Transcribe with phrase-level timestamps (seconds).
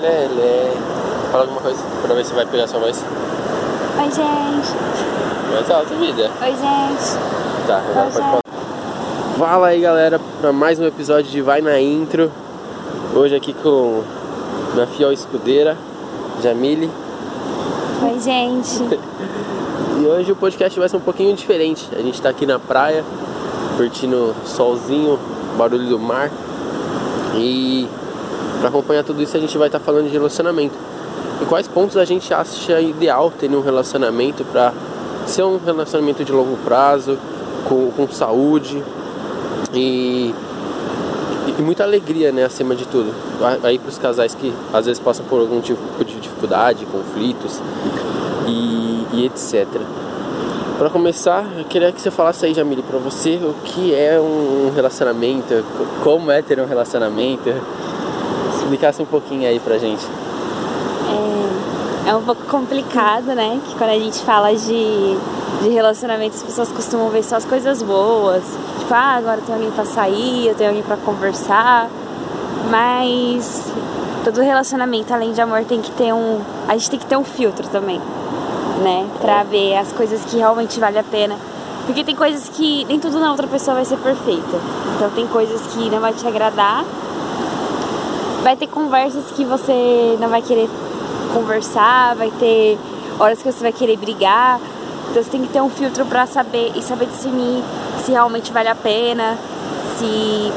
[0.00, 0.72] Lelé.
[1.30, 3.04] Fala alguma coisa pra ver se vai pegar sua voz.
[3.98, 4.76] Oi, gente.
[5.52, 6.30] Mais alto, vida.
[6.40, 7.66] Oi, gente.
[7.66, 8.40] Tá, agora Oi, pode falar.
[9.38, 12.30] Fala aí, galera, pra mais um episódio de Vai na Intro.
[13.14, 14.02] Hoje aqui com
[14.74, 15.76] minha fiel escudeira,
[16.42, 16.90] Jamile.
[18.02, 18.98] Oi, gente.
[20.00, 21.88] E hoje o podcast vai ser um pouquinho diferente.
[21.92, 23.04] A gente tá aqui na praia,
[23.76, 25.18] curtindo solzinho,
[25.56, 26.30] barulho do mar.
[27.34, 27.88] E
[28.58, 30.74] para acompanhar tudo isso a gente vai estar falando de relacionamento.
[31.40, 34.72] E quais pontos a gente acha ideal ter um relacionamento para
[35.26, 37.16] ser um relacionamento de longo prazo,
[37.68, 38.82] com, com saúde
[39.72, 40.34] e,
[41.58, 43.12] e muita alegria, né, acima de tudo.
[43.62, 47.60] Aí para os casais que às vezes passam por algum tipo de dificuldade, conflitos
[48.46, 49.66] e, e etc.
[50.78, 54.70] Para começar, eu queria que você falasse aí, Jamile, para você o que é um
[54.74, 57.52] relacionamento, co- como é ter um relacionamento.
[58.68, 60.06] Explicasse um pouquinho aí pra gente.
[62.08, 63.60] É um pouco complicado, né?
[63.66, 65.18] Que quando a gente fala de,
[65.62, 68.42] de relacionamento, as pessoas costumam ver só as coisas boas.
[68.78, 71.88] Tipo, ah, agora tem alguém pra sair, eu tenho alguém pra conversar.
[72.70, 73.70] Mas
[74.24, 76.40] todo relacionamento, além de amor, tem que ter um.
[76.66, 78.00] A gente tem que ter um filtro também,
[78.82, 79.06] né?
[79.20, 81.36] Pra ver as coisas que realmente vale a pena.
[81.84, 84.58] Porque tem coisas que nem tudo na outra pessoa vai ser perfeita.
[84.94, 86.84] Então tem coisas que não vai te agradar.
[88.42, 90.68] Vai ter conversas que você não vai querer
[91.34, 92.78] conversar, vai ter
[93.18, 94.60] horas que você vai querer brigar.
[95.10, 97.62] Então você tem que ter um filtro pra saber e saber discernir
[98.04, 99.36] se realmente vale a pena,
[99.98, 100.52] se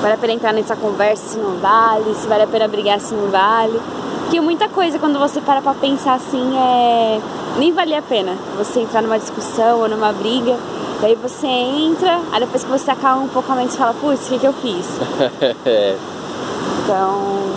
[0.00, 3.14] vale a pena entrar nessa conversa, se não vale, se vale a pena brigar, se
[3.14, 3.80] não vale.
[4.22, 7.20] Porque muita coisa quando você para pra pensar assim é
[7.58, 10.56] nem vale a pena você entrar numa discussão ou numa briga.
[11.00, 14.26] Daí você entra, aí depois que você acalma um pouco a mente, você fala, putz,
[14.26, 14.86] o que, que eu fiz?
[16.82, 17.52] É, Então,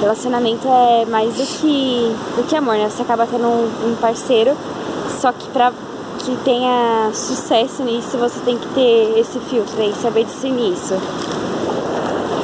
[0.00, 2.88] relacionamento é mais do que, do que amor, né?
[2.88, 4.56] Você acaba tendo um, um parceiro,
[5.20, 5.72] só que pra
[6.24, 10.94] que tenha sucesso nisso, você tem que ter esse filtro aí, saber discernir isso.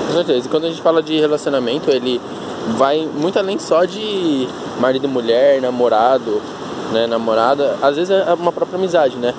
[0.07, 0.47] com certeza.
[0.47, 2.21] E quando a gente fala de relacionamento, ele
[2.77, 4.47] vai muito além só de
[4.79, 6.43] marido e mulher, namorado,
[6.93, 7.77] né, namorada.
[7.81, 9.35] Às vezes é uma própria amizade, né?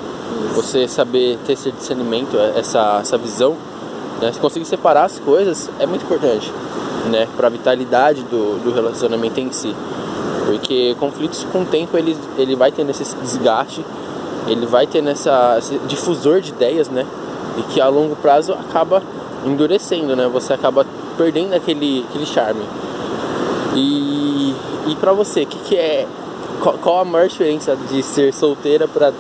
[0.56, 3.56] Você saber ter esse discernimento, essa, essa visão,
[4.22, 4.32] né?
[4.32, 6.52] Você conseguir separar as coisas é muito importante,
[7.10, 7.28] né?
[7.36, 9.76] Para a vitalidade do, do relacionamento em si.
[10.46, 13.84] Porque conflitos com o tempo ele, ele vai tendo esse desgaste,
[14.48, 17.06] ele vai tendo essa, esse difusor de ideias, né?
[17.58, 19.02] E que a longo prazo acaba
[19.46, 20.30] endurecendo, né?
[20.32, 20.86] Você acaba
[21.18, 22.64] perdendo aquele, aquele charme.
[23.76, 24.54] E,
[24.88, 26.08] e pra você, o que, que é.
[26.62, 29.12] Qual, qual a maior diferença de ser solteira pra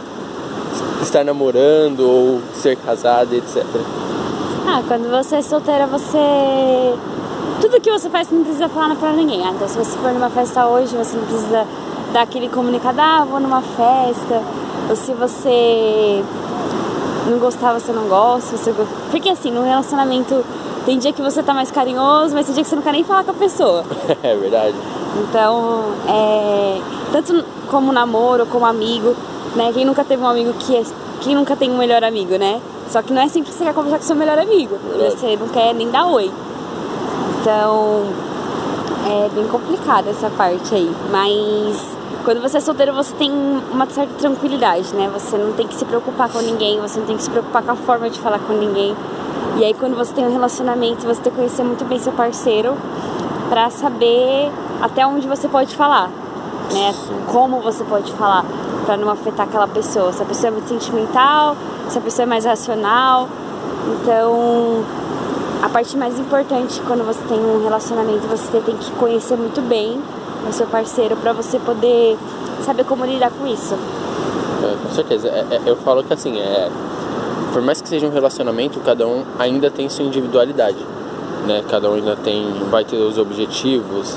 [1.01, 3.65] estar namorando ou ser casada, etc.
[4.73, 6.17] Ah, quando você é solteira, você.
[7.59, 9.45] Tudo que você faz você não precisa falar pra ninguém.
[9.45, 11.67] Ah, então, se você for numa festa hoje, você não precisa
[12.13, 14.41] dar aquele comunicado, ah, vou numa festa.
[14.89, 16.23] Ou se você
[17.29, 18.55] não gostar, você não gosta.
[18.55, 18.73] Você...
[19.11, 20.41] Porque assim, no relacionamento,
[20.85, 23.03] tem dia que você tá mais carinhoso, mas tem dia que você não quer nem
[23.03, 23.83] falar com a pessoa.
[24.23, 24.77] é verdade.
[25.21, 29.17] Então, é, tanto como namoro, como amigo,
[29.53, 29.69] né?
[29.73, 30.83] Quem nunca teve um amigo que é,
[31.19, 32.61] quem nunca tem um melhor amigo, né?
[32.91, 35.17] Só que não é sempre que você quer conversar com seu melhor amigo, Verdade.
[35.17, 36.29] você não quer nem dar oi.
[37.39, 38.03] Então,
[39.07, 41.81] é bem complicada essa parte aí, mas
[42.25, 45.09] quando você é solteiro, você tem uma certa tranquilidade, né?
[45.13, 47.71] Você não tem que se preocupar com ninguém, você não tem que se preocupar com
[47.71, 48.93] a forma de falar com ninguém.
[49.57, 52.75] E aí quando você tem um relacionamento, você tem que conhecer muito bem seu parceiro
[53.49, 56.09] pra saber até onde você pode falar,
[56.73, 56.93] né?
[57.31, 58.43] Como você pode falar
[58.85, 60.11] pra não afetar aquela pessoa.
[60.11, 61.55] Se a pessoa é muito sentimental,
[61.89, 63.27] se a pessoa é mais racional.
[63.93, 64.83] Então,
[65.61, 70.01] a parte mais importante quando você tem um relacionamento, você tem que conhecer muito bem
[70.47, 72.17] o seu parceiro pra você poder
[72.65, 73.75] saber como lidar com isso.
[74.63, 75.27] É, com certeza.
[75.27, 76.69] É, é, eu falo que assim, é,
[77.53, 80.79] por mais que seja um relacionamento, cada um ainda tem sua individualidade.
[81.47, 81.63] Né?
[81.69, 84.15] Cada um ainda tem, vai ter os objetivos,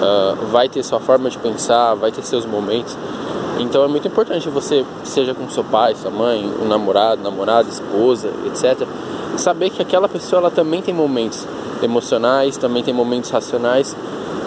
[0.00, 2.96] ah, vai ter sua forma de pensar, vai ter seus momentos.
[3.58, 8.30] Então é muito importante você, seja com seu pai, sua mãe, um namorado, namorada, esposa,
[8.46, 8.86] etc.,
[9.36, 11.46] saber que aquela pessoa ela também tem momentos
[11.82, 13.96] emocionais, também tem momentos racionais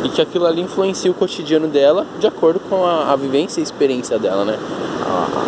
[0.04, 3.64] e que aquilo ali influencia o cotidiano dela de acordo com a, a vivência e
[3.64, 4.58] experiência dela, né?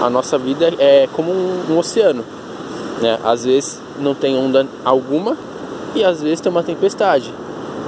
[0.01, 2.24] A, a nossa vida é como um, um oceano,
[3.01, 3.19] né?
[3.24, 5.38] Às vezes não tem onda alguma
[5.95, 7.33] e às vezes tem uma tempestade,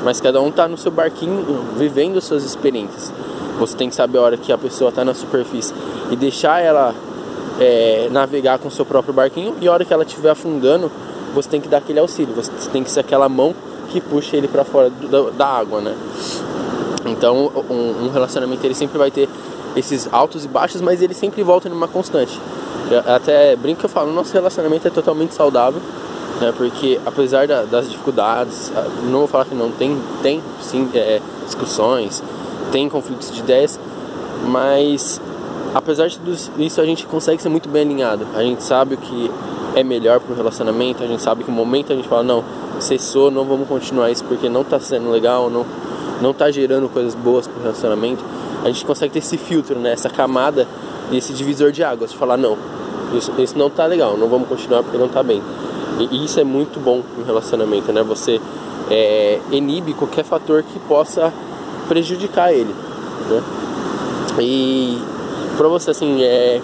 [0.03, 1.43] mas cada um tá no seu barquinho
[1.77, 3.11] vivendo suas experiências.
[3.59, 5.73] Você tem que saber a hora que a pessoa tá na superfície
[6.11, 6.93] e deixar ela
[7.59, 10.91] é, navegar com o seu próprio barquinho e a hora que ela estiver afundando,
[11.33, 13.53] você tem que dar aquele auxílio, você tem que ser aquela mão
[13.89, 15.95] que puxa ele para fora do- da, água, né?
[17.05, 19.29] Então, um, um relacionamento ele sempre vai ter
[19.75, 22.39] esses altos e baixos, mas ele sempre volta numa constante.
[22.89, 25.81] Eu até brinco que eu falo, nosso relacionamento é totalmente saudável,
[26.41, 26.53] né?
[26.55, 28.71] Porque apesar da, das dificuldades,
[29.03, 32.23] não vou falar que não tem, tem sim é, discussões,
[32.71, 33.79] tem conflitos de ideias,
[34.47, 35.21] mas
[35.73, 38.25] apesar de tudo isso a gente consegue ser muito bem alinhado.
[38.35, 39.31] A gente sabe o que
[39.75, 42.43] é melhor para o relacionamento, a gente sabe que o momento a gente fala não,
[42.79, 45.65] cessou, não vamos continuar isso porque não está sendo legal, não
[46.21, 48.23] não está gerando coisas boas para o relacionamento.
[48.63, 49.91] A gente consegue ter esse filtro, né?
[49.91, 50.67] essa camada
[51.11, 52.57] e esse divisor de águas, falar não,
[53.13, 55.41] isso, isso não está legal, não vamos continuar porque não está bem.
[55.99, 58.03] E, e, isso é muito bom no relacionamento, né?
[58.03, 58.41] Você
[58.89, 61.31] é, inibe qualquer fator que possa
[61.87, 62.73] prejudicar ele,
[63.29, 63.43] né?
[64.39, 65.01] E
[65.57, 66.61] para você assim, é,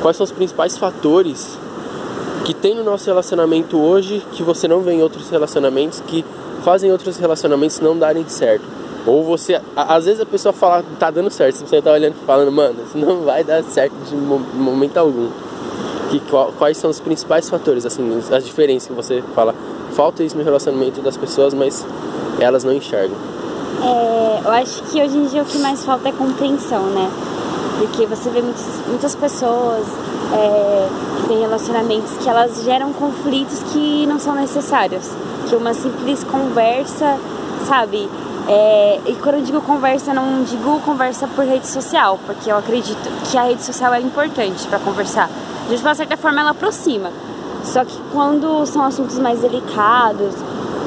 [0.00, 1.58] quais são os principais fatores
[2.44, 6.24] que tem no nosso relacionamento hoje que você não vê em outros relacionamentos que
[6.62, 8.64] fazem outros relacionamentos não darem certo.
[9.06, 12.52] Ou você, às vezes a pessoa fala, tá dando certo, você tá olhando e falando,
[12.52, 15.28] mano, isso não vai dar certo de momento algum.
[16.10, 16.20] Que,
[16.58, 19.54] quais são os principais fatores, assim, as diferenças que você fala,
[19.92, 21.86] falta isso no relacionamento das pessoas, mas
[22.38, 23.16] elas não enxergam.
[23.82, 27.10] É, eu acho que hoje em dia o que mais falta é compreensão, né?
[27.78, 29.86] Porque você vê muitas, muitas pessoas
[30.32, 30.88] é,
[31.20, 35.10] que têm relacionamentos que elas geram conflitos que não são necessários.
[35.48, 37.18] Que uma simples conversa,
[37.66, 38.08] sabe?
[38.48, 43.10] É, e quando eu digo conversa, não digo conversa por rede social, porque eu acredito
[43.30, 45.28] que a rede social é importante para conversar.
[45.68, 47.10] De uma certa forma, ela aproxima.
[47.62, 50.34] Só que quando são assuntos mais delicados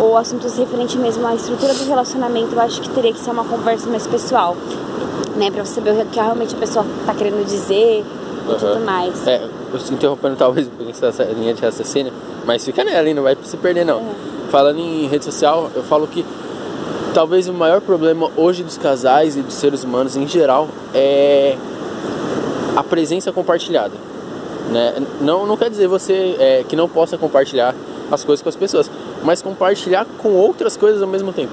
[0.01, 3.45] ou assuntos referentes mesmo à estrutura do relacionamento, eu acho que teria que ser uma
[3.45, 4.57] conversa mais pessoal
[5.35, 5.49] né?
[5.51, 8.57] Pra você saber o que realmente a pessoa tá querendo dizer e uhum.
[8.57, 9.27] tudo mais.
[9.27, 9.41] É,
[9.91, 10.69] interrompendo talvez
[11.01, 12.13] essa linha de raciocínio,
[12.45, 13.99] mas fica nela e não vai se perder não.
[13.99, 14.13] Uhum.
[14.49, 16.25] Falando em rede social, eu falo que
[17.13, 21.57] talvez o maior problema hoje dos casais e dos seres humanos em geral é
[22.75, 23.93] a presença compartilhada.
[24.69, 24.95] Né?
[25.19, 27.75] Não, não quer dizer você é, que não possa compartilhar
[28.11, 28.91] as coisas com as pessoas,
[29.23, 31.51] mas compartilhar com outras coisas ao mesmo tempo.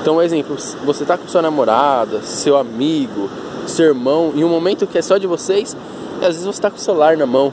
[0.00, 3.28] Então, exemplo, você tá com sua namorada, seu amigo,
[3.66, 5.76] seu irmão, em um momento que é só de vocês,
[6.20, 7.52] e às vezes você tá com o celular na mão,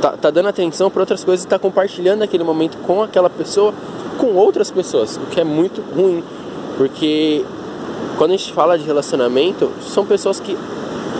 [0.00, 3.72] tá, tá dando atenção para outras coisas e tá compartilhando aquele momento com aquela pessoa,
[4.18, 6.22] com outras pessoas, o que é muito ruim,
[6.76, 7.44] porque
[8.18, 10.56] quando a gente fala de relacionamento, são pessoas que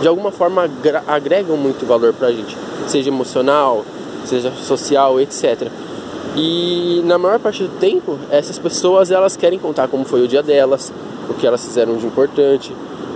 [0.01, 0.69] de alguma forma
[1.07, 2.55] agregam muito valor pra gente,
[2.87, 3.85] seja emocional,
[4.25, 5.67] seja social, etc.
[6.35, 10.41] E na maior parte do tempo, essas pessoas elas querem contar como foi o dia
[10.41, 10.91] delas,
[11.29, 12.73] o que elas fizeram de importante,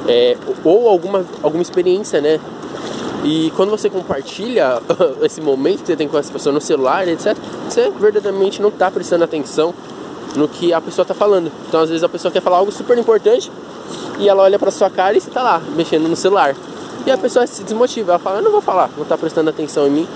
[0.08, 2.40] é, ou alguma, alguma experiência, né?
[3.24, 4.82] E quando você compartilha
[5.24, 7.36] esse momento que você tem com essa pessoa no celular, etc.,
[7.68, 9.74] você verdadeiramente não está prestando atenção
[10.36, 11.52] no que a pessoa está falando.
[11.68, 13.52] Então, às vezes, a pessoa quer falar algo super importante
[14.20, 16.56] e ela olha para sua cara e você está lá, mexendo no celular.
[17.06, 19.88] E a pessoa se desmotiva, ela fala: Eu não vou falar, não está prestando atenção
[19.88, 20.08] em mim.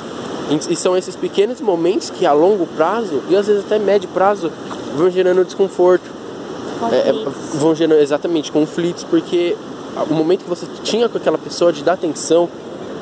[0.70, 4.52] E são esses pequenos momentos que a longo prazo, e às vezes até médio prazo,
[4.96, 6.10] vão gerando desconforto.
[6.92, 7.14] É, é
[7.56, 9.56] vão gerando exatamente conflitos, porque
[10.10, 12.50] o momento que você tinha com aquela pessoa de dar atenção,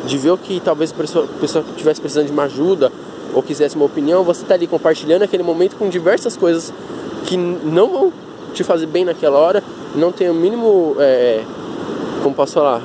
[0.06, 2.92] de ver o que talvez a pessoa, a pessoa estivesse precisando de uma ajuda
[3.34, 6.74] ou quisesse uma opinião, você está ali compartilhando aquele momento com diversas coisas
[7.26, 8.14] que não vão
[8.54, 9.64] te fazer bem naquela hora,
[9.96, 11.44] não tem o mínimo, é,
[12.24, 12.82] como posso falar,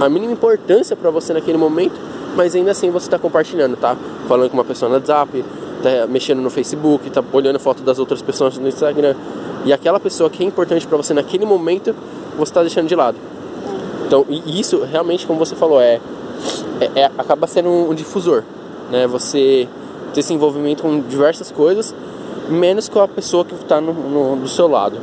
[0.00, 1.94] a mínima importância para você naquele momento,
[2.36, 3.96] mas ainda assim você está compartilhando, tá?
[4.28, 5.44] Falando com uma pessoa no WhatsApp,
[5.82, 9.14] tá mexendo no Facebook, tá olhando foto das outras pessoas no Instagram.
[9.64, 11.94] E aquela pessoa que é importante para você naquele momento,
[12.36, 13.16] você está deixando de lado.
[14.06, 16.00] Então, isso realmente, como você falou, é,
[16.80, 18.42] é, é acaba sendo um, um, difusor,
[18.90, 19.06] né?
[19.06, 19.68] Você
[20.12, 21.94] ter esse envolvimento com diversas coisas,
[22.48, 24.98] menos com a pessoa que está no, no, do seu lado.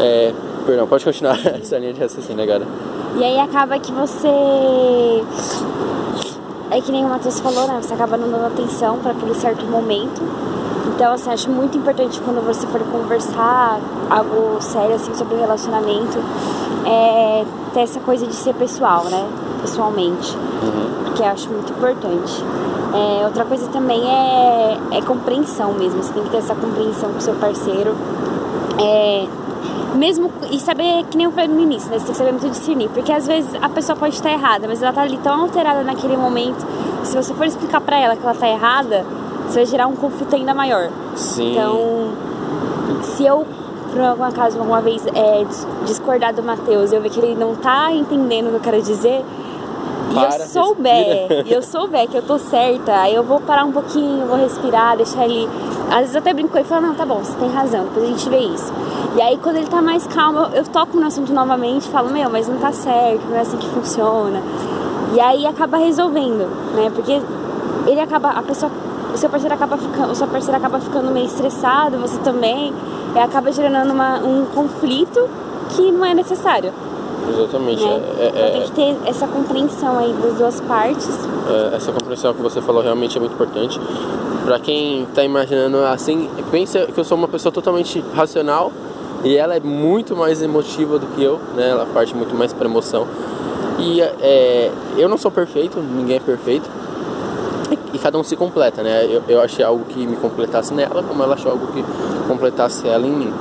[0.00, 0.32] É,
[0.66, 2.66] perdão, pode continuar essa linha de raciocínio agora.
[3.16, 4.28] E aí acaba que você
[6.70, 7.78] é que nem o Matheus falou, né?
[7.82, 10.22] Você acaba não dando atenção para aquele certo momento.
[10.94, 13.78] Então, assim, acho muito importante quando você for conversar
[14.10, 16.18] algo sério, assim, sobre o relacionamento,
[16.84, 19.26] é ter essa coisa de ser pessoal, né?
[19.62, 20.36] Pessoalmente.
[20.36, 21.04] Uhum.
[21.04, 22.44] Porque eu acho muito importante.
[22.92, 26.02] É, outra coisa também é, é compreensão mesmo.
[26.02, 27.94] Você tem que ter essa compreensão com o seu parceiro.
[28.80, 29.26] É,
[29.94, 31.98] mesmo e saber que nem eu falei no início, né?
[31.98, 34.82] Você tem que saber muito discernir, porque às vezes a pessoa pode estar errada, mas
[34.82, 36.66] ela tá ali tão alterada naquele momento.
[37.04, 39.04] Se você for explicar para ela que ela tá errada,
[39.46, 40.90] você vai gerar um conflito ainda maior.
[41.16, 41.52] Sim.
[41.52, 42.10] Então,
[43.02, 43.46] se eu
[43.88, 45.46] por algum acaso alguma vez é,
[45.84, 49.24] discordar do Matheus, eu ver que ele não tá entendendo o que eu quero dizer,
[50.14, 53.64] para, e eu souber, e eu souber que eu tô certa, aí eu vou parar
[53.64, 55.48] um pouquinho, vou respirar, deixar ele.
[55.90, 57.84] Às vezes eu até brinco com ele e falo, não, tá bom, você tem razão,
[57.84, 58.72] depois a gente vê isso.
[59.16, 62.28] E aí quando ele tá mais calmo, eu, eu toco no assunto novamente falo, meu,
[62.30, 64.42] mas não tá certo, não é assim que funciona.
[65.14, 66.90] E aí acaba resolvendo, né?
[66.94, 67.20] Porque
[67.86, 68.70] ele acaba, a pessoa,
[69.12, 72.74] o seu parceiro acaba ficando, o seu parceiro acaba ficando meio estressado, você também,
[73.14, 75.28] e acaba gerando uma, um conflito
[75.70, 76.72] que não é necessário.
[77.30, 77.84] Exatamente.
[77.84, 78.02] Né?
[78.18, 81.08] É, é, tem que ter essa compreensão aí das duas partes.
[81.48, 83.80] é, essa compreensão que você falou realmente é muito importante.
[84.44, 88.72] Pra quem tá imaginando assim, pensa que eu sou uma pessoa totalmente racional
[89.24, 91.70] e ela é muito mais emotiva do que eu, né?
[91.70, 93.06] Ela parte muito mais para emoção.
[93.78, 96.68] E é, eu não sou perfeito, ninguém é perfeito.
[97.70, 99.04] E, e cada um se completa, né?
[99.04, 101.84] Eu, eu achei algo que me completasse nela, como ela achou algo que
[102.26, 103.32] completasse ela em mim.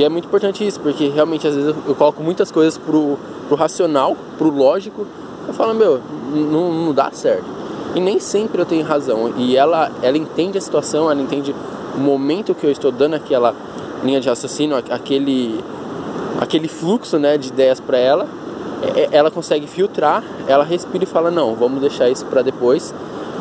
[0.00, 3.54] E é muito importante isso, porque realmente às vezes eu, coloco muitas coisas pro, pro
[3.54, 5.06] racional, pro lógico.
[5.46, 6.00] Eu falo, meu,
[6.32, 7.44] não, não dá certo.
[7.94, 9.34] E nem sempre eu tenho razão.
[9.36, 11.54] E ela, ela entende a situação, ela entende
[11.94, 13.54] o momento que eu estou dando aquela
[14.02, 15.62] linha de raciocínio, aquele,
[16.40, 18.26] aquele fluxo né, de ideias para ela.
[18.96, 22.94] É, ela consegue filtrar, ela respira e fala: Não, vamos deixar isso para depois.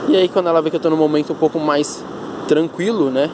[0.10, 2.04] E aí, quando ela vê que eu estou num momento um pouco mais
[2.50, 3.30] tranquilo, né?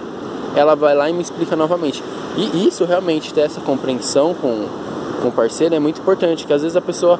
[0.56, 2.04] Ela vai lá e me explica novamente.
[2.38, 4.68] E isso realmente, ter essa compreensão com,
[5.22, 7.20] com o parceiro é muito importante, que às vezes a pessoa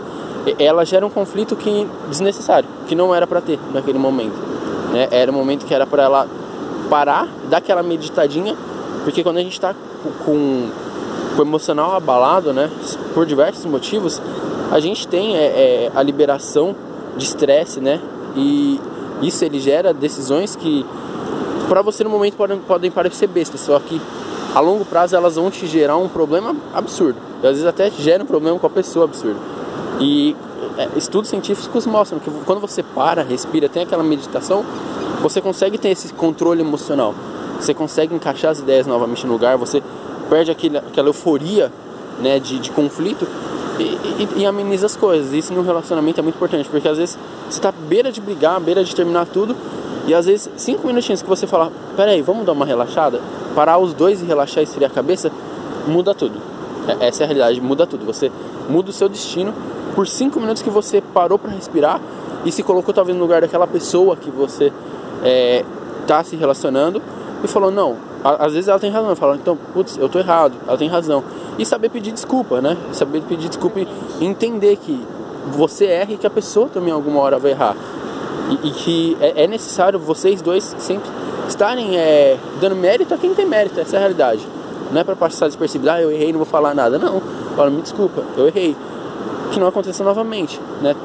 [0.60, 4.36] ela gera um conflito que desnecessário, que não era para ter naquele momento.
[4.92, 5.08] Né?
[5.12, 6.28] Era um momento que era para ela
[6.90, 8.56] parar, dar aquela meditadinha,
[9.04, 9.74] porque quando a gente está
[10.24, 10.70] com,
[11.36, 12.70] com o emocional abalado, né,
[13.14, 14.22] por diversos motivos,
[14.72, 16.76] a gente tem é, é, a liberação
[17.18, 18.00] de estresse, né,
[18.36, 18.80] e
[19.22, 20.86] isso ele gera decisões que
[21.68, 24.02] para você no momento podem, podem parecer bestas, só que
[24.54, 27.18] a longo prazo elas vão te gerar um problema absurdo.
[27.44, 29.40] E às vezes até gera um problema com a pessoa absurdo.
[30.00, 30.36] E
[30.78, 34.66] é, estudos científicos mostram que quando você para, respira, tem aquela meditação,
[35.22, 37.14] você consegue ter esse controle emocional.
[37.60, 39.82] Você consegue encaixar as ideias novamente no lugar, você
[40.30, 41.72] perde aquele, aquela euforia
[42.20, 43.28] né, de, de conflito
[43.80, 45.34] e, e, e, ameniza as coisas.
[45.34, 47.18] Isso no relacionamento é muito importante, porque às vezes
[47.50, 49.56] você está beira de brigar, beira de terminar tudo,
[50.08, 53.20] e às vezes cinco minutinhos que você fala, peraí, vamos dar uma relaxada,
[53.56, 55.32] parar os dois e relaxar e esfriar a cabeça,
[55.88, 56.40] muda tudo.
[56.88, 58.06] É, essa é a realidade, muda tudo.
[58.06, 58.32] Você
[58.70, 59.54] muda o seu destino
[59.96, 62.00] por cinco minutos que você parou para respirar
[62.44, 64.72] e se colocou talvez no lugar daquela pessoa que você
[66.02, 67.02] está é, se relacionando
[67.44, 70.54] e falou, não, às vezes ela tem razão, eu falo, então, putz, eu tô errado,
[70.68, 71.24] ela tem razão.
[71.58, 72.78] E saber pedir desculpa, né?
[72.92, 73.88] Saber pedir desculpa e
[74.20, 75.00] entender que
[75.52, 77.76] você erra e que a pessoa também alguma hora vai errar.
[78.50, 81.10] E, e que é, é, necessário vocês dois sempre
[81.48, 84.46] estarem é, dando mérito a quem tem mérito, essa é a realidade.
[84.92, 87.00] Não é para passar despercebido, ah, eu errei, não vou falar nada.
[87.00, 87.22] Não,
[87.56, 88.76] fala, me desculpa, eu errei.
[89.52, 90.96] Que não aconteça novamente, né?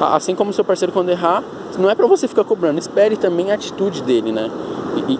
[0.00, 1.42] Assim como seu parceiro quando errar,
[1.78, 4.50] não é para você ficar cobrando, espere também a atitude dele, né?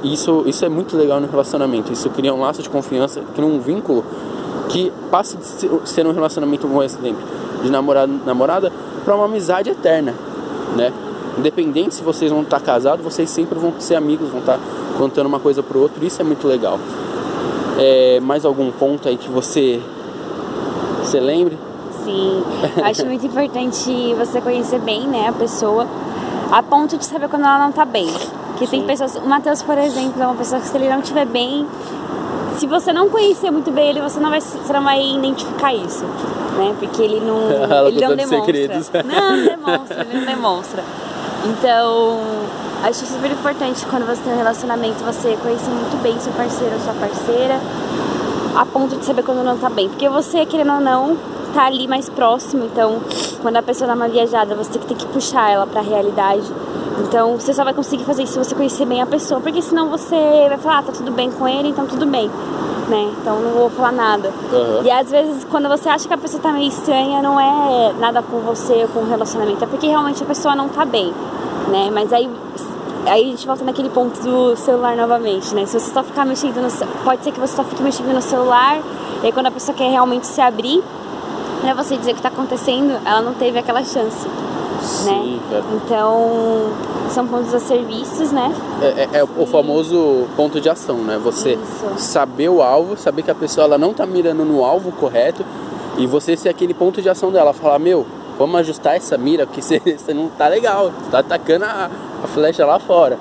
[0.02, 1.92] E isso, isso é muito legal no relacionamento.
[1.92, 4.04] Isso cria um laço de confiança, cria um vínculo
[4.69, 7.23] que passa de ser um relacionamento, um exemplo,
[7.62, 8.73] de namorado, namorada
[9.04, 10.14] para uma amizade eterna,
[10.76, 10.92] né?
[11.39, 14.59] Independente se vocês vão estar casados, vocês sempre vão ser amigos, vão estar
[14.99, 16.05] contando uma coisa pro outro.
[16.05, 16.79] Isso é muito legal.
[17.79, 19.81] É, mais algum ponto aí que você
[21.03, 21.59] você lembre?
[22.05, 22.43] Sim,
[22.85, 25.87] acho muito importante você conhecer bem, né, a pessoa,
[26.51, 28.09] a ponto de saber quando ela não tá bem.
[28.59, 29.17] Que tem pessoas.
[29.17, 31.67] O Matheus, por exemplo, é uma pessoa que se ele não estiver bem,
[32.59, 36.05] se você não conhecer muito bem ele, você não vai, você não vai identificar isso.
[36.57, 36.75] Né?
[36.79, 37.39] Porque ele não.
[37.89, 39.03] ele não demonstra.
[39.03, 40.85] Não demonstra, ele não demonstra.
[41.44, 42.20] Então,
[42.84, 46.80] acho super importante quando você tem um relacionamento, você conhecer muito bem seu parceiro ou
[46.80, 47.61] sua parceira,
[48.56, 49.88] a ponto de saber quando não tá bem.
[49.88, 51.16] Porque você, querendo ou não,
[51.52, 52.64] tá ali mais próximo.
[52.64, 53.00] Então,
[53.40, 56.44] quando a pessoa dá uma viajada, você tem que puxar ela pra realidade.
[57.00, 59.88] Então você só vai conseguir fazer isso se você conhecer bem a pessoa, porque senão
[59.88, 60.16] você
[60.49, 62.30] vai falar, ah, tá tudo bem com ele, então tudo bem.
[62.92, 63.11] Né?
[63.18, 64.30] Então não vou falar nada.
[64.52, 64.82] Uhum.
[64.84, 68.20] E às vezes quando você acha que a pessoa tá meio estranha, não é nada
[68.22, 71.11] com você ou com o relacionamento, é porque realmente a pessoa não tá bem.
[71.68, 71.88] Né?
[71.90, 72.28] Mas aí
[73.06, 75.64] aí a gente volta naquele ponto do celular novamente, né?
[75.64, 78.78] Se você só ficar mexendo no pode ser que você só fique mexendo no celular,
[79.22, 80.84] e aí quando a pessoa quer realmente se abrir
[81.62, 84.28] para você dizer o que está acontecendo, ela não teve aquela chance.
[84.83, 85.62] Sim, né?
[85.75, 86.73] Então,
[87.09, 88.53] são pontos a serviços, né?
[88.81, 91.19] É, é, é o famoso ponto de ação, né?
[91.23, 91.99] Você Isso.
[91.99, 95.45] saber o alvo, saber que a pessoa ela não tá mirando no alvo correto
[95.99, 98.07] e você ser aquele ponto de ação dela, falar, meu,
[98.39, 101.91] vamos ajustar essa mira, porque você, você não tá legal, tá atacando a,
[102.25, 103.19] a flecha lá fora.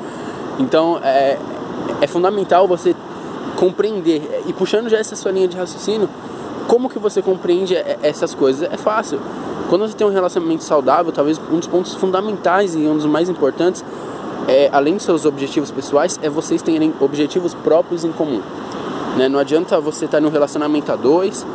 [0.57, 1.37] Então, é,
[2.01, 2.95] é fundamental você
[3.55, 6.09] compreender e puxando já essa sua linha de raciocínio,
[6.67, 8.71] como que você compreende essas coisas?
[8.71, 9.19] É fácil
[9.71, 13.29] Quando você tem um relacionamento saudável, talvez um dos pontos fundamentais e um dos mais
[13.29, 13.85] importantes,
[14.45, 18.41] é, além dos seus objetivos pessoais, é vocês terem objetivos próprios em comum.
[19.15, 19.29] Né?
[19.29, 21.47] Não adianta você estar tá num relacionamento a dois,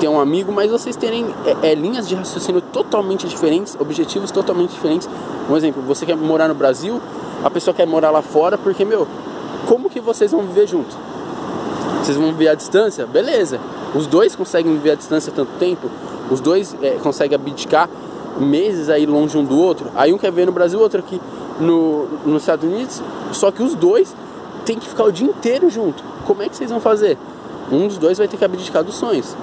[0.00, 4.70] ter um amigo, mas vocês terem é, é, linhas de raciocínio totalmente diferentes, objetivos totalmente
[4.70, 5.06] diferentes.
[5.50, 6.98] Um exemplo, você quer morar no Brasil,
[7.44, 9.06] a pessoa quer morar lá fora, porque, meu,
[9.66, 10.96] como que vocês vão viver juntos?
[12.02, 13.04] Vocês vão viver à distância?
[13.04, 13.60] Beleza.
[13.94, 15.90] Os dois conseguem viver à distância tanto tempo,
[16.30, 17.88] os dois é, conseguem abdicar
[18.38, 19.90] meses aí longe um do outro.
[19.94, 21.20] Aí um quer ver no Brasil, outro aqui
[21.60, 23.02] no, nos Estados Unidos.
[23.32, 24.14] Só que os dois
[24.64, 26.02] têm que ficar o dia inteiro junto.
[26.26, 27.18] Como é que vocês vão fazer?
[27.70, 29.34] Um dos dois vai ter que abdicar dos sonhos.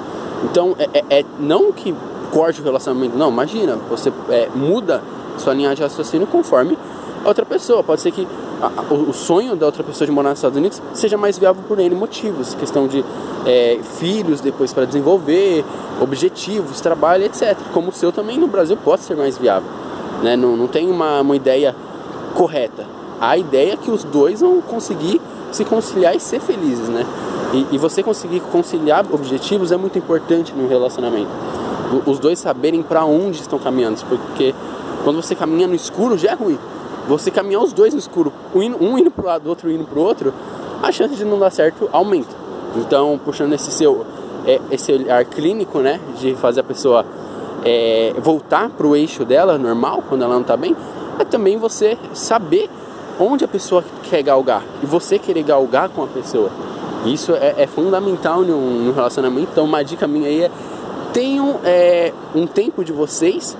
[0.43, 1.93] Então, é, é, é não que
[2.31, 5.01] corte o relacionamento, não, imagina, você é, muda
[5.37, 6.77] sua linha de raciocínio conforme
[7.23, 7.83] a outra pessoa.
[7.83, 8.27] Pode ser que
[8.61, 11.79] a, o sonho da outra pessoa de morar nos Estados Unidos seja mais viável por
[11.79, 13.03] N motivos, questão de
[13.45, 15.63] é, filhos depois para desenvolver,
[16.01, 17.57] objetivos, trabalho, etc.
[17.73, 19.69] Como o seu também no Brasil pode ser mais viável.
[20.23, 20.35] Né?
[20.35, 21.75] Não, não tem uma, uma ideia
[22.33, 22.85] correta.
[23.19, 25.21] A ideia é que os dois vão conseguir
[25.51, 27.05] se conciliar e ser felizes, né?
[27.53, 31.29] E, e você conseguir conciliar objetivos é muito importante no relacionamento.
[32.05, 34.53] Os dois saberem para onde estão caminhando, porque
[35.03, 36.59] quando você caminha no escuro já é ruim.
[37.07, 40.33] Você caminhar os dois no escuro, um indo, pro lado, outro indo pro outro,
[40.81, 42.35] a chance de não dar certo aumenta.
[42.75, 44.05] Então, puxando esse seu
[44.45, 47.05] é, esse olhar clínico, né, de fazer a pessoa
[47.63, 50.75] é, voltar pro eixo dela normal quando ela não tá bem,
[51.19, 52.69] é também você saber
[53.19, 56.49] onde a pessoa quer galgar e você querer galgar com a pessoa.
[57.05, 59.49] Isso é, é fundamental no, no, relacionamento.
[59.51, 60.51] Então, uma dica minha aí é:
[61.13, 63.55] tenham é, um tempo de vocês,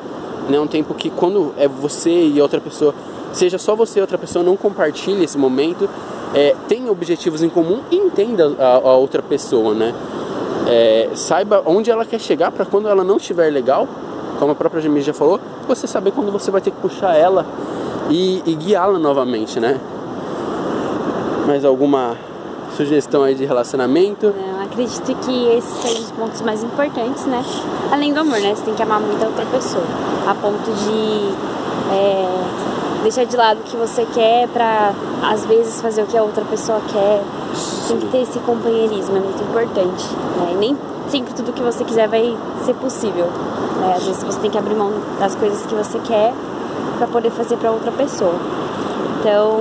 [0.50, 2.94] né, um tempo que quando é você e outra pessoa,
[3.36, 5.90] seja só você e outra pessoa, não compartilhe esse momento.
[6.34, 9.94] É, tenha objetivos em comum e entenda a, a outra pessoa, né?
[10.68, 13.88] É, saiba onde ela quer chegar para quando ela não estiver legal,
[14.40, 17.46] como a própria Jamie já falou, você saber quando você vai ter que puxar ela
[18.10, 19.80] e, e guiá-la novamente, né?
[21.46, 22.18] Mais alguma
[22.76, 24.34] sugestão aí de relacionamento?
[24.36, 27.44] Não, acredito que esses sejam os pontos mais importantes, né?
[27.92, 28.56] Além do amor, né?
[28.56, 29.84] Você tem que amar muito a outra pessoa.
[30.28, 31.32] A ponto de
[31.94, 32.65] é,
[33.06, 34.92] deixar de lado o que você quer pra,
[35.32, 37.22] às vezes, fazer o que a outra pessoa quer.
[37.88, 40.06] Tem que ter esse companheirismo, é muito importante.
[40.38, 40.56] Né?
[40.60, 43.28] Nem sempre tudo que você quiser vai ser possível.
[43.80, 43.94] Né?
[43.96, 46.34] Às vezes você tem que abrir mão das coisas que você quer
[46.98, 48.34] para poder fazer para outra pessoa.
[49.20, 49.58] Então,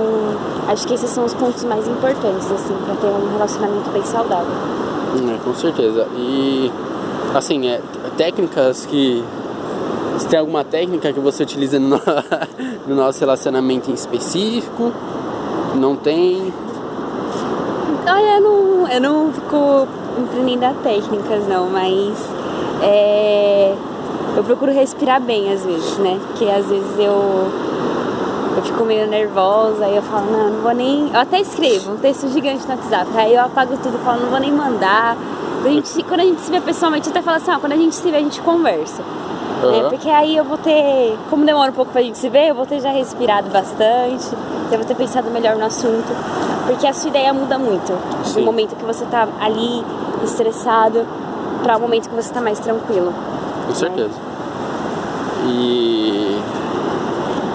[0.67, 4.53] acho que esses são os pontos mais importantes, assim, para ter um relacionamento bem saudável.
[5.15, 6.07] É, com certeza.
[6.15, 6.71] E,
[7.33, 7.79] assim, é,
[8.17, 9.23] técnicas que.
[10.17, 11.99] Se tem alguma técnica que você utiliza no,
[12.87, 14.91] no nosso relacionamento em específico?
[15.75, 16.53] Não tem?
[18.07, 19.87] Olha, eu não, eu não fico
[20.65, 22.17] a técnicas, não, mas.
[22.81, 23.75] É,
[24.35, 26.19] eu procuro respirar bem às vezes, né?
[26.27, 27.51] Porque às vezes eu
[28.55, 31.09] eu fico meio nervosa, aí eu falo, não, não vou nem.
[31.13, 34.39] Eu até escrevo um texto gigante no WhatsApp, aí eu apago tudo, falo, não vou
[34.39, 35.17] nem mandar.
[35.63, 37.95] A gente, quando a gente se vê pessoalmente, até falo assim, ó, quando a gente
[37.95, 39.03] se vê, a gente conversa.
[39.63, 39.71] Uhum.
[39.71, 39.89] Né?
[39.89, 42.65] Porque aí eu vou ter, como demora um pouco pra gente se ver, eu vou
[42.65, 44.27] ter já respirado bastante,
[44.71, 46.15] eu vou ter pensado melhor no assunto.
[46.67, 47.93] Porque a sua ideia muda muito.
[48.23, 48.39] Sim.
[48.39, 49.83] Do momento que você tá ali,
[50.23, 51.05] estressado,
[51.63, 53.13] para o momento que você tá mais tranquilo.
[53.67, 54.13] Com certeza.
[55.47, 56.41] E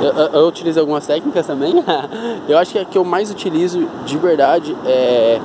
[0.00, 1.74] eu, eu, utilizo algumas técnicas também.
[2.48, 5.40] eu acho que a que eu mais utilizo de verdade é,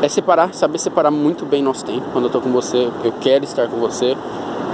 [0.00, 2.06] é separar, saber separar muito bem nosso tempo.
[2.12, 4.16] Quando eu tô com você, eu quero estar com você.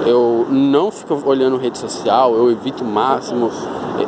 [0.07, 3.51] Eu não fico olhando rede social, eu evito o máximo.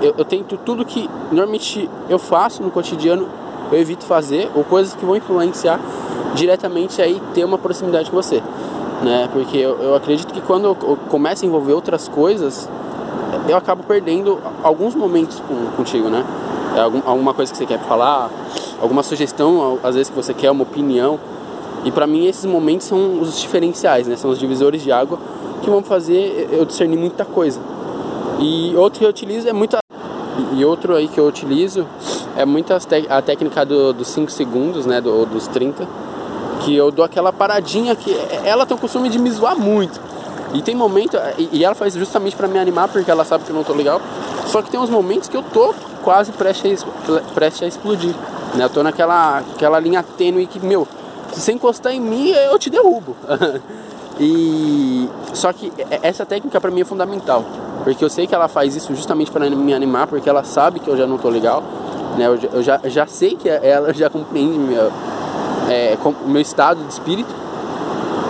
[0.00, 3.28] Eu, eu tento tudo que normalmente eu faço no cotidiano,
[3.70, 5.78] eu evito fazer, ou coisas que vão influenciar
[6.34, 8.42] diretamente aí ter uma proximidade com você.
[9.02, 9.28] Né?
[9.32, 10.74] Porque eu, eu acredito que quando eu
[11.08, 12.68] começo a envolver outras coisas,
[13.48, 16.24] eu acabo perdendo alguns momentos com, contigo, né?
[16.76, 18.30] É algum, alguma coisa que você quer falar,
[18.80, 21.18] alguma sugestão, às vezes que você quer uma opinião.
[21.84, 24.16] E para mim esses momentos são os diferenciais, né?
[24.16, 25.18] São os divisores de água
[25.62, 27.60] que vão fazer eu discernir muita coisa.
[28.40, 29.78] E outro que eu utilizo é muita
[30.54, 31.86] e outro aí que eu utilizo
[32.36, 35.86] é muito a técnica dos 5 segundos, né, do, dos 30,
[36.60, 40.00] que eu dou aquela paradinha que ela tem o costume de me zoar muito.
[40.54, 43.56] E tem momento, e ela faz justamente para me animar, porque ela sabe que eu
[43.56, 44.00] não tô legal.
[44.46, 48.14] Só que tem uns momentos que eu tô quase prestes a, prestes a explodir.
[48.54, 48.64] Né?
[48.64, 50.86] Eu tô naquela aquela linha tênue que, meu,
[51.32, 53.16] se você encostar em mim, eu te derrubo.
[54.20, 55.72] e só que
[56.02, 57.44] essa técnica para mim é fundamental,
[57.82, 60.88] porque eu sei que ela faz isso justamente para me animar, porque ela sabe que
[60.88, 61.62] eu já não tô legal,
[62.16, 62.26] né?
[62.26, 64.92] Eu, eu já, já sei que ela já compreende meu,
[65.68, 65.96] é,
[66.26, 67.32] meu estado de espírito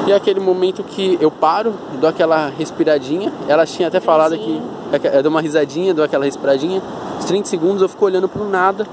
[0.07, 3.33] E é aquele momento que eu paro, dou aquela respiradinha.
[3.49, 4.63] Ela tinha até falado que
[5.13, 6.83] eu dou uma risadinha, dou aquela respiradinha.
[7.19, 8.87] Uns 30 segundos eu fico olhando pro nada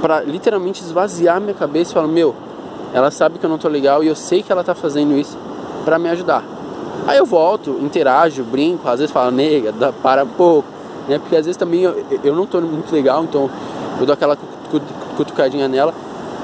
[0.00, 2.34] para literalmente esvaziar minha cabeça e falo, meu,
[2.94, 5.36] ela sabe que eu não tô legal e eu sei que ela tá fazendo isso
[5.88, 6.44] para me ajudar.
[7.06, 9.72] Aí eu volto, interajo, brinco, às vezes falo, nega,
[10.02, 10.68] para um pouco,
[11.08, 11.18] né?
[11.18, 13.48] Porque às vezes também eu, eu não tô muito legal, então
[13.98, 14.36] eu dou aquela
[15.16, 15.94] cutucadinha nela.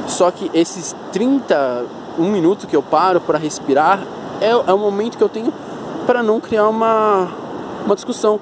[0.09, 1.85] Só que esses 30,
[2.19, 4.01] um minuto que eu paro para respirar
[4.41, 5.53] é, é o momento que eu tenho
[6.07, 7.29] para não criar uma,
[7.85, 8.41] uma discussão.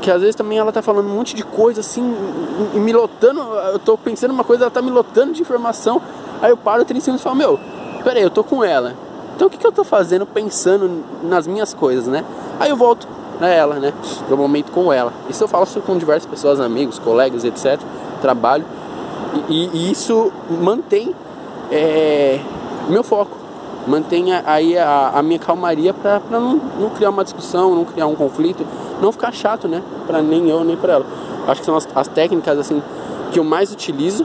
[0.00, 2.16] Que às vezes também ela tá falando um monte de coisa assim,
[2.74, 3.40] e me lotando,
[3.72, 6.02] eu tô pensando uma coisa, ela tá me lotando de informação.
[6.42, 7.60] Aí eu paro 30 segundos e falo, meu,
[8.02, 9.05] peraí, eu tô com ela.
[9.36, 12.24] Então o que, que eu tô fazendo pensando nas minhas coisas, né?
[12.58, 13.06] Aí eu volto
[13.38, 13.92] pra ela, né?
[14.26, 15.12] Pro momento com ela.
[15.28, 17.78] Isso eu falo com diversas pessoas, amigos, colegas, etc.
[18.22, 18.64] Trabalho.
[19.50, 21.14] E, e isso mantém
[21.70, 22.40] é,
[22.88, 23.36] meu foco.
[23.86, 28.16] Mantém aí a, a minha calmaria para não, não criar uma discussão, não criar um
[28.16, 28.66] conflito,
[29.02, 29.82] não ficar chato, né?
[30.06, 31.06] Para nem eu nem para ela.
[31.46, 32.82] Acho que são as, as, técnicas assim
[33.30, 34.24] que eu mais utilizo,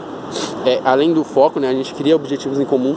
[0.65, 1.69] é, além do foco, né?
[1.69, 2.95] A gente cria objetivos em comum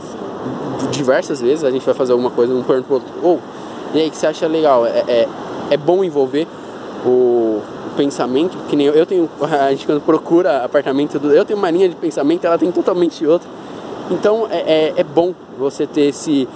[0.91, 1.63] diversas vezes.
[1.63, 4.17] A gente vai fazer alguma coisa, um pergunta pro outro, ou oh, e aí que
[4.17, 4.85] você acha legal?
[4.85, 5.27] É, é,
[5.71, 6.47] é bom envolver
[7.05, 7.61] o,
[7.95, 11.89] pensamento, que nem eu, eu tenho, a gente quando procura apartamento, eu tenho uma linha
[11.89, 13.49] de pensamento, ela tem totalmente outra.
[14.11, 16.47] Então é, é, é, bom você ter esse,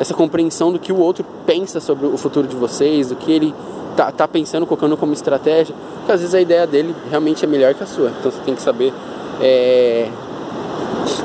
[0.00, 3.54] essa compreensão do que o outro pensa sobre o futuro de vocês, do que ele
[3.96, 7.74] tá, tá pensando, colocando como estratégia, porque às vezes a ideia dele realmente é melhor
[7.74, 8.10] que a sua.
[8.18, 8.92] Então você tem que saber
[9.40, 10.08] é,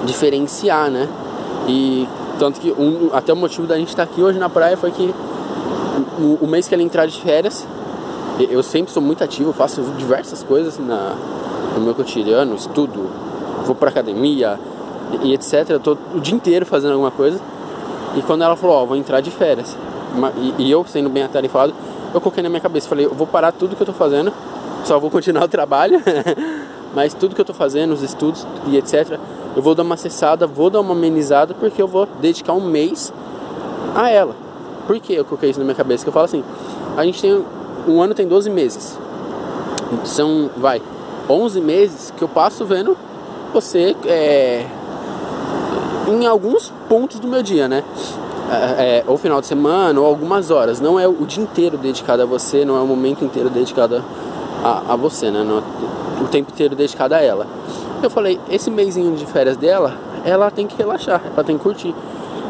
[0.06, 1.08] diferenciar, né?
[1.68, 2.08] E
[2.42, 4.90] tanto que um, até o motivo da gente estar tá aqui hoje na praia foi
[4.90, 5.14] que
[6.18, 7.68] o, o mês que ele entrar de férias,
[8.40, 11.16] eu sempre sou muito ativo, faço diversas coisas na,
[11.76, 13.12] no meu cotidiano, estudo,
[13.64, 14.60] vou pra academia
[15.22, 15.70] e, etc.
[15.70, 17.40] Eu tô o dia inteiro fazendo alguma coisa.
[18.18, 19.78] E quando ela falou, ó, oh, vou entrar de férias,
[20.58, 21.76] e, e, eu sendo bem atarefado,
[22.12, 24.34] eu coloquei na minha cabeça, falei, eu vou parar tudo que eu tô fazendo,
[24.84, 26.02] só vou continuar o trabalho,
[26.96, 29.20] mas tudo que eu tô fazendo, os estudos e etc.,
[29.56, 33.14] eu vou dar uma acessada, vou dar uma amenizada, porque eu vou dedicar um mês
[33.96, 34.36] a ela.
[34.88, 36.04] Por que eu coloquei isso na minha cabeça?
[36.04, 36.44] Que eu falo assim,
[36.98, 37.44] a gente tem
[37.88, 38.98] um ano tem 12 meses.
[40.06, 40.82] São, vai,
[41.30, 42.98] 11 meses que eu passo vendo
[43.54, 44.66] você é,
[46.08, 47.84] em alguns pontos do meu dia, né?
[48.50, 50.82] É, é, ou final de semana, ou algumas horas.
[50.82, 54.04] Não é o dia inteiro dedicado a você, não é o momento inteiro dedicado
[54.64, 55.44] a, a você, né?
[55.44, 55.62] Não é
[56.22, 57.48] o tempo inteiro dedicado a ela.
[58.04, 61.94] Eu falei, esse mêsinho de férias dela, ela tem que relaxar, ela tem que curtir.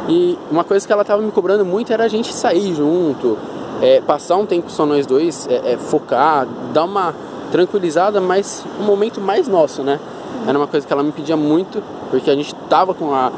[0.07, 3.37] E uma coisa que ela tava me cobrando muito era a gente sair junto,
[3.81, 7.13] é, passar um tempo só nós dois, é, é, focar, dar uma
[7.51, 9.99] tranquilizada, mas um momento mais nosso, né?
[10.47, 13.31] Era uma coisa que ela me pedia muito, porque a gente tava com a,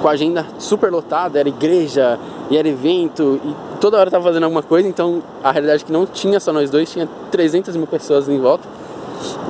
[0.00, 4.44] com a agenda super lotada, era igreja, e era evento, e toda hora tava fazendo
[4.44, 7.86] alguma coisa, então a realidade é que não tinha só nós dois, tinha 300 mil
[7.86, 8.66] pessoas em volta,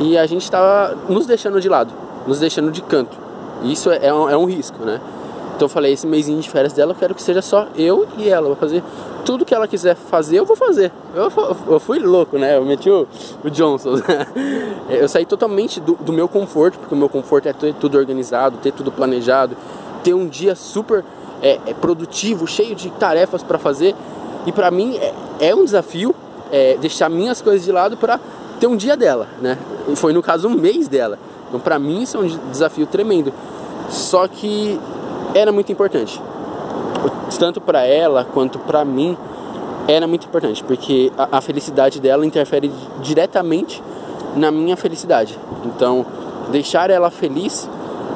[0.01, 1.93] e a gente tava nos deixando de lado,
[2.27, 3.17] nos deixando de canto.
[3.63, 5.01] Isso é, é um, é um risco, né?
[5.57, 8.29] Então eu falei, esse mêsinho de férias dela eu quero que seja só eu e
[8.29, 8.47] ela.
[8.47, 8.83] Vou fazer
[9.25, 10.93] tudo que ela quiser fazer, eu vou fazer.
[11.15, 11.33] Eu,
[11.67, 12.59] eu fui louco, né?
[12.59, 13.09] Eu meti o,
[13.43, 13.95] o Johnson.
[14.91, 18.59] eu saí totalmente do, do, meu conforto, porque o meu conforto é ter tudo organizado,
[18.59, 19.57] ter tudo planejado,
[20.05, 21.03] ter um dia super
[21.43, 23.95] é, é produtivo, cheio de tarefas para fazer.
[24.45, 26.15] E para mim é, é, um desafio
[26.53, 28.21] é, deixar minhas coisas de lado para
[28.61, 29.59] ter um dia dela, né?
[29.95, 31.19] Foi no caso um mês dela.
[31.49, 33.33] Então para mim isso é um desafio tremendo.
[33.89, 34.79] Só que
[35.35, 36.21] era muito importante.
[37.39, 39.17] Tanto para ela quanto para mim
[39.89, 43.83] era muito importante, porque a, a, felicidade dela interfere diretamente
[44.35, 45.39] na minha felicidade.
[45.65, 46.05] Então,
[46.51, 47.69] deixar ela feliz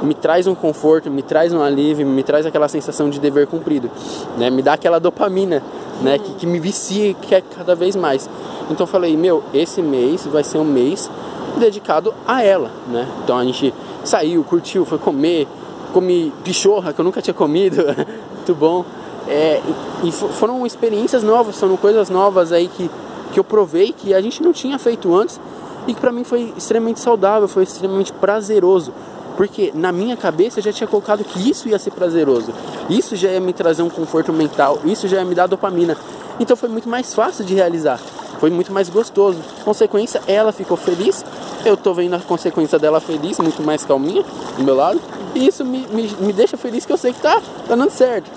[0.02, 3.90] me traz um conforto, me traz um alívio, me traz aquela sensação de dever cumprido,
[4.38, 4.48] né?
[4.48, 5.62] Me dá aquela dopamina,
[6.02, 6.18] né?
[6.18, 8.28] Que, que me vicia e quer cada vez mais.
[8.70, 11.10] Então eu falei, meu, esse mês vai ser um mês
[11.58, 13.08] dedicado a ela, né?
[13.22, 15.46] Então a gente saiu, curtiu, foi comer,
[15.92, 17.76] comi pichorra que eu nunca tinha comido,
[18.34, 18.84] muito bom.
[19.28, 19.60] É,
[20.02, 22.90] e foram experiências novas, foram coisas novas aí que,
[23.32, 25.38] que eu provei que a gente não tinha feito antes
[25.86, 28.92] e que para mim foi extremamente saudável, foi extremamente prazeroso.
[29.36, 32.52] Porque na minha cabeça eu já tinha colocado que isso ia ser prazeroso,
[32.90, 35.96] isso já ia me trazer um conforto mental, isso já ia me dar dopamina.
[36.38, 37.98] Então foi muito mais fácil de realizar,
[38.40, 39.38] foi muito mais gostoso.
[39.64, 41.24] Consequência, ela ficou feliz,
[41.64, 44.24] eu tô vendo a consequência dela feliz, muito mais calminha
[44.56, 44.98] do meu lado.
[45.34, 48.30] E isso me, me, me deixa feliz que eu sei que tá, tá dando certo.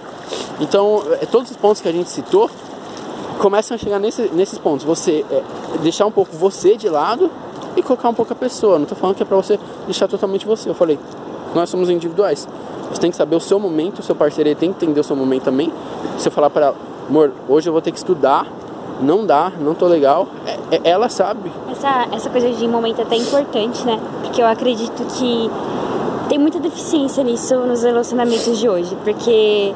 [0.59, 2.51] Então, é, todos os pontos que a gente citou
[3.39, 4.85] começam a chegar nesse, nesses pontos.
[4.85, 5.41] Você é,
[5.81, 7.31] deixar um pouco você de lado
[7.75, 8.77] e colocar um pouco a pessoa.
[8.77, 10.69] Não tô falando que é pra você deixar totalmente você.
[10.69, 10.99] Eu falei,
[11.55, 12.45] nós somos individuais.
[12.91, 15.15] Você tem que saber o seu momento, o seu parceiro tem que entender o seu
[15.15, 15.71] momento também.
[16.17, 16.73] Se eu falar para
[17.07, 18.45] amor, hoje eu vou ter que estudar,
[19.03, 21.51] não dá, não tô legal, é, é, ela sabe.
[21.71, 23.99] Essa, essa coisa de momento é até importante, né?
[24.21, 25.51] Porque eu acredito que
[26.29, 29.73] tem muita deficiência nisso nos relacionamentos de hoje, porque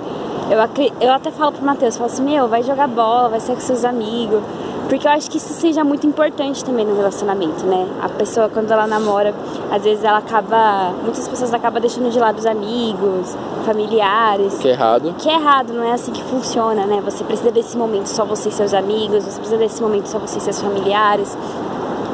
[0.50, 0.58] eu,
[1.02, 3.84] eu até falo pro Matheus, falo assim, meu, vai jogar bola, vai sair com seus
[3.84, 4.42] amigos.
[4.88, 7.88] Porque eu acho que isso seja muito importante também no relacionamento, né?
[8.02, 9.34] A pessoa, quando ela namora,
[9.70, 10.94] às vezes ela acaba.
[11.04, 14.58] Muitas pessoas acabam deixando de lado os amigos, familiares.
[14.60, 15.16] Que é errado.
[15.18, 17.02] Que é errado, não é assim que funciona, né?
[17.04, 20.38] Você precisa desse momento só você e seus amigos, você precisa desse momento só você
[20.38, 21.38] e seus familiares.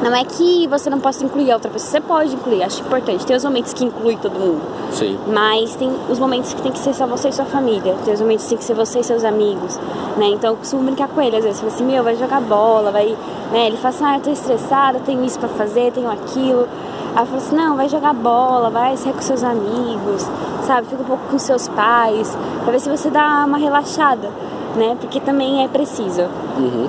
[0.04, 3.24] Não é que você não possa incluir a outra pessoa, você pode incluir, acho importante.
[3.24, 4.60] Tem os momentos que inclui todo mundo.
[4.92, 5.18] Sim.
[5.26, 7.96] Mas tem os momentos que tem que ser só você e sua família.
[8.04, 9.80] Tem os momentos que tem que ser você e seus amigos,
[10.18, 10.26] né?
[10.26, 13.16] Então eu costumo brincar com ele, às vezes, falo assim, meu, vai jogar bola, vai.
[13.50, 13.68] Né?
[13.68, 16.68] Ele fala assim, ah, eu tô estressada, tenho isso pra fazer, tenho aquilo.
[17.16, 20.28] Aí eu falo assim, não, vai jogar bola, vai sair com seus amigos,
[20.66, 20.86] sabe?
[20.86, 24.28] Fica um pouco com seus pais, pra ver se você dá uma relaxada,
[24.76, 24.98] né?
[25.00, 26.24] Porque também é preciso.
[26.58, 26.88] Uhum.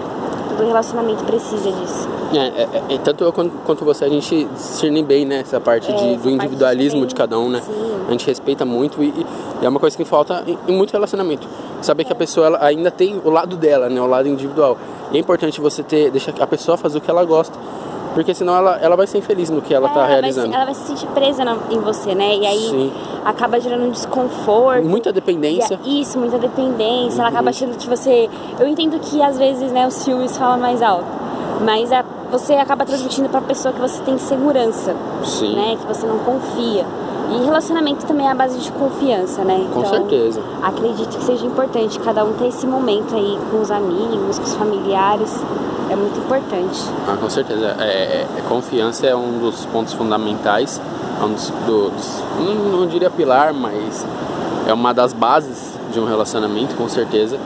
[0.57, 2.09] Todo relacionamento precisa disso.
[2.33, 2.37] É,
[2.91, 5.39] é, é, tanto eu quanto, quanto, você, a gente discerne bem, né?
[5.41, 7.61] Essa parte de, É, essa do individualismo parte de cada um, né?
[7.61, 7.71] Sim.
[8.07, 9.07] A gente respeita muito e,
[9.61, 11.47] e é uma coisa que falta em, em muito relacionamento.
[11.81, 14.01] Saber que a pessoa ela ainda tem o lado dela, né?
[14.01, 14.77] O lado individual.
[15.11, 17.57] E é importante você ter, deixar a pessoa fazer o que ela gosta.
[18.15, 20.47] Porque senão ela, ela vai ser infeliz no que ela tá É, vai realizando.
[20.49, 22.35] se- ela vai se sentir presa na- em você, né?
[22.37, 22.91] E aí Sim.
[23.25, 24.83] acaba gerando um desconforto.
[24.85, 25.77] Muita dependência.
[25.85, 27.19] Isso, muita dependência.
[27.19, 27.35] Ela Uhum.
[27.35, 28.29] acaba achando que você.
[28.57, 31.05] Eu entendo que às vezes, né, os filmes falam mais alto.
[31.63, 32.03] Mas a-
[32.37, 34.93] você acaba transmitindo pra pessoa que você tem segurança,
[35.23, 35.55] Sim.
[35.55, 35.77] né?
[35.79, 36.85] Que você não confia.
[37.31, 39.65] E relacionamento também é a base de confiança, né?
[39.73, 40.41] Com Então, certeza.
[40.61, 44.53] Acredito que seja importante cada um ter esse momento aí com os amigos, com os
[44.53, 45.33] familiares.
[45.89, 46.83] É muito importante.
[47.07, 47.75] Ah, com certeza.
[47.79, 50.79] É, é- é- confiança é um dos pontos fundamentais.
[51.21, 54.05] É um dos, do- dos- não, não diria pilar, mas
[54.67, 57.37] é uma das bases de um relacionamento, com certeza.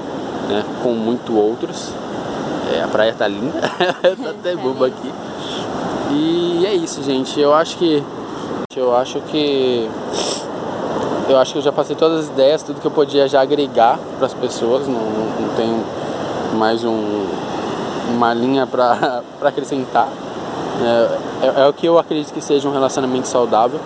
[0.49, 0.63] Né?
[0.83, 1.91] Com muito outros.
[2.71, 3.59] É, a praia tá linda.
[3.61, 5.11] tá até boba aqui.
[6.11, 7.39] E é isso, gente.
[7.39, 8.03] Eu acho que.
[8.75, 9.89] Eu acho que.
[11.27, 13.99] Eu acho que eu já passei todas as ideias, tudo que eu podia já agregar
[14.17, 14.87] para as pessoas.
[14.87, 15.83] Não, não, tenho
[16.57, 17.27] mais um,
[18.09, 20.07] uma linha para acrescentar.
[20.81, 23.79] É, é, é o que eu acredito que seja um relacionamento saudável.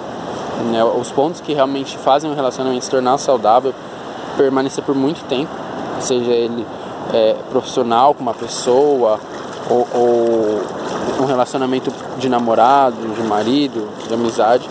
[0.71, 0.83] né?
[0.83, 3.73] Os pontos que realmente fazem um relacionamento se tornar saudável,
[4.37, 5.51] permanecer por muito tempo,
[5.99, 6.65] seja ele
[7.11, 9.19] é, profissional com uma pessoa,
[9.69, 10.61] ou, ou
[11.21, 14.69] um relacionamento de namorado, de marido, de amizade.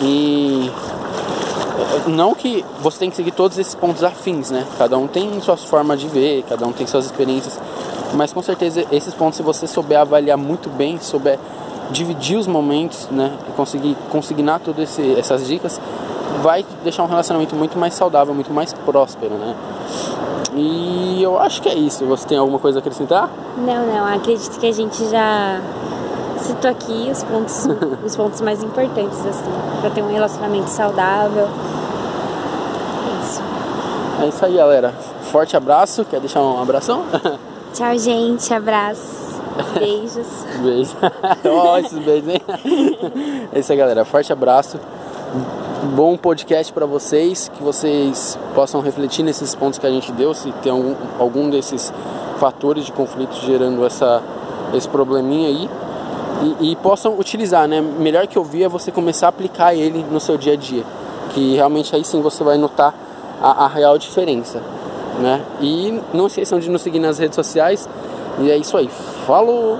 [0.00, 0.70] E
[2.06, 4.66] não que você tem que seguir todos esses pontos afins, né?
[4.78, 7.58] Cada um tem suas formas de ver, cada um tem suas experiências,
[8.14, 11.38] mas com certeza esses pontos, se você souber avaliar muito bem, souber
[11.90, 13.32] dividir os momentos, né?
[13.48, 15.80] E conseguir consignar todas essas dicas,
[16.42, 19.54] vai deixar um relacionamento muito mais saudável, muito mais próspero, né?
[20.54, 22.04] E eu acho que é isso.
[22.06, 23.30] Você tem alguma coisa a acrescentar?
[23.56, 25.60] Não, não, acredito que a gente já
[26.38, 27.68] citou aqui os pontos,
[28.04, 31.48] os pontos mais importantes, assim, pra ter um relacionamento saudável.
[33.06, 33.42] É isso.
[34.22, 34.94] É isso aí, galera.
[35.30, 36.04] Forte abraço.
[36.04, 37.04] Quer deixar um abração?
[37.72, 38.52] Tchau, gente.
[38.52, 39.40] Abraços.
[39.78, 40.26] Beijos.
[40.62, 40.96] Beijo.
[41.44, 42.42] Ó, esses beijos, hein?
[43.52, 44.04] É isso aí, galera.
[44.04, 44.78] Forte abraço.
[45.82, 47.50] Bom podcast para vocês.
[47.56, 50.34] Que vocês possam refletir nesses pontos que a gente deu.
[50.34, 51.90] Se tem algum, algum desses
[52.38, 54.22] fatores de conflito gerando essa,
[54.74, 55.70] esse probleminha aí.
[56.60, 57.80] E, e possam utilizar, né?
[57.80, 60.84] Melhor que ouvir é você começar a aplicar ele no seu dia a dia.
[61.30, 62.94] Que realmente aí sim você vai notar
[63.40, 64.60] a, a real diferença.
[65.18, 65.42] Né?
[65.62, 67.88] E não esqueçam de nos seguir nas redes sociais.
[68.38, 68.90] E é isso aí.
[69.26, 69.78] Falou!